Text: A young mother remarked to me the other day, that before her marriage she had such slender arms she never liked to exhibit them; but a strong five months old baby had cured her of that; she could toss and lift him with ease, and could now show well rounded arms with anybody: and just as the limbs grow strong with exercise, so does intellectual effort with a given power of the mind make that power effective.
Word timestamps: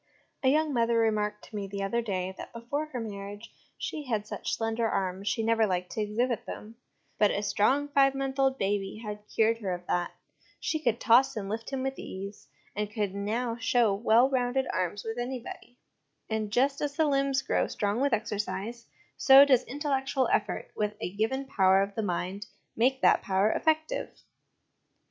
A 0.41 0.47
young 0.47 0.73
mother 0.73 0.97
remarked 0.97 1.43
to 1.43 1.55
me 1.55 1.67
the 1.67 1.83
other 1.83 2.01
day, 2.01 2.33
that 2.35 2.51
before 2.53 2.87
her 2.87 2.99
marriage 2.99 3.53
she 3.77 4.05
had 4.07 4.25
such 4.25 4.55
slender 4.55 4.89
arms 4.89 5.27
she 5.27 5.43
never 5.43 5.67
liked 5.67 5.91
to 5.91 6.01
exhibit 6.01 6.47
them; 6.47 6.75
but 7.19 7.29
a 7.29 7.43
strong 7.43 7.87
five 7.89 8.15
months 8.15 8.39
old 8.39 8.57
baby 8.57 9.03
had 9.05 9.23
cured 9.27 9.59
her 9.59 9.75
of 9.75 9.85
that; 9.85 10.09
she 10.59 10.79
could 10.79 10.99
toss 10.99 11.35
and 11.35 11.47
lift 11.49 11.69
him 11.69 11.83
with 11.83 11.99
ease, 11.99 12.47
and 12.75 12.91
could 12.91 13.13
now 13.13 13.57
show 13.57 13.93
well 13.93 14.27
rounded 14.27 14.65
arms 14.73 15.03
with 15.03 15.19
anybody: 15.19 15.77
and 16.31 16.49
just 16.51 16.81
as 16.81 16.95
the 16.95 17.05
limbs 17.05 17.43
grow 17.43 17.67
strong 17.67 18.01
with 18.01 18.11
exercise, 18.11 18.87
so 19.17 19.45
does 19.45 19.63
intellectual 19.65 20.27
effort 20.29 20.71
with 20.75 20.95
a 20.99 21.13
given 21.13 21.45
power 21.45 21.83
of 21.83 21.93
the 21.93 22.01
mind 22.01 22.47
make 22.75 23.01
that 23.03 23.21
power 23.21 23.51
effective. 23.51 24.09